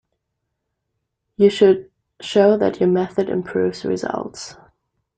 You 1.37 1.51
should 1.51 1.91
show 2.21 2.57
that 2.57 2.79
your 2.79 2.89
method 2.89 3.29
improves 3.29 3.85
results. 3.85 4.57